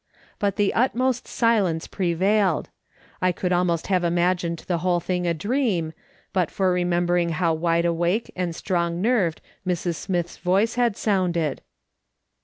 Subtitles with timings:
[0.39, 2.69] But the utmost silence prevailed.
[3.21, 5.93] I could almost have imagined the whole thing a dream,
[6.33, 9.97] but for remembering how wide awake and strong nerved Mrs.
[9.97, 11.61] Smith's voice had sounded.